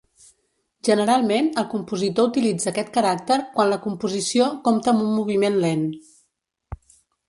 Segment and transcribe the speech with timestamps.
[0.87, 5.89] Generalment el compositor utilitza aquest caràcter quan la composició compta amb un moviment lent.